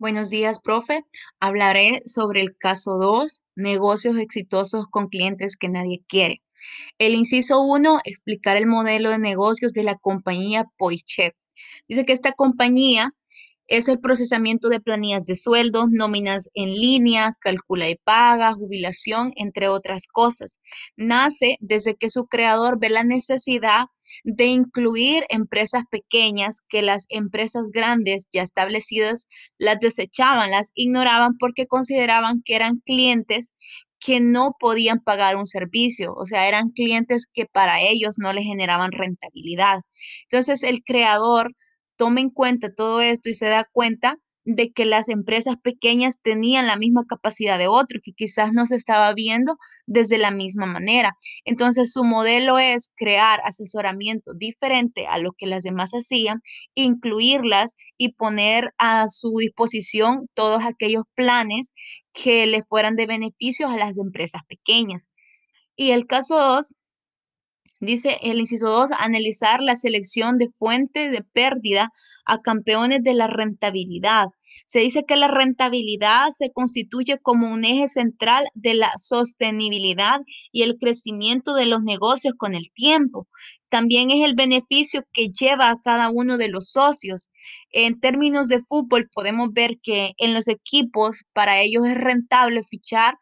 [0.00, 1.04] Buenos días, profe.
[1.40, 6.40] Hablaré sobre el caso 2, negocios exitosos con clientes que nadie quiere.
[6.98, 11.34] El inciso 1, explicar el modelo de negocios de la compañía Poichet.
[11.88, 13.12] Dice que esta compañía
[13.66, 19.66] es el procesamiento de planillas de sueldos, nóminas en línea, cálculo y paga, jubilación, entre
[19.66, 20.60] otras cosas.
[20.96, 23.86] Nace desde que su creador ve la necesidad
[24.24, 29.28] de incluir empresas pequeñas que las empresas grandes ya establecidas
[29.58, 33.54] las desechaban, las ignoraban porque consideraban que eran clientes
[34.00, 38.44] que no podían pagar un servicio, o sea, eran clientes que para ellos no les
[38.44, 39.80] generaban rentabilidad.
[40.30, 41.54] Entonces, el creador
[41.96, 44.16] toma en cuenta todo esto y se da cuenta
[44.50, 48.76] de que las empresas pequeñas tenían la misma capacidad de otro, que quizás no se
[48.76, 51.14] estaba viendo desde la misma manera.
[51.44, 56.40] Entonces, su modelo es crear asesoramiento diferente a lo que las demás hacían,
[56.74, 61.74] incluirlas y poner a su disposición todos aquellos planes
[62.14, 65.10] que le fueran de beneficios a las empresas pequeñas.
[65.76, 66.74] Y el caso 2
[67.80, 71.92] Dice el inciso 2, analizar la selección de fuentes de pérdida
[72.24, 74.26] a campeones de la rentabilidad.
[74.66, 80.62] Se dice que la rentabilidad se constituye como un eje central de la sostenibilidad y
[80.62, 83.28] el crecimiento de los negocios con el tiempo.
[83.68, 87.28] También es el beneficio que lleva a cada uno de los socios.
[87.70, 93.14] En términos de fútbol, podemos ver que en los equipos para ellos es rentable fichar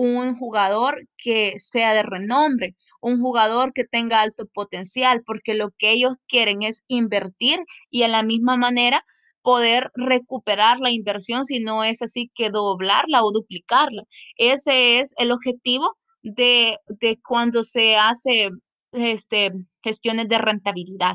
[0.00, 5.90] un jugador que sea de renombre, un jugador que tenga alto potencial, porque lo que
[5.90, 7.58] ellos quieren es invertir
[7.90, 9.04] y a la misma manera
[9.42, 14.04] poder recuperar la inversión, si no es así que doblarla o duplicarla.
[14.36, 15.90] Ese es el objetivo
[16.22, 18.48] de, de cuando se hace
[18.92, 21.14] este, gestiones de rentabilidad.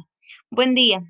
[0.52, 1.02] Buen día.